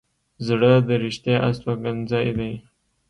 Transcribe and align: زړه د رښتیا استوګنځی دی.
زړه 0.47 0.71
د 0.87 0.89
رښتیا 1.03 1.37
استوګنځی 1.49 2.29
دی. 2.37 2.53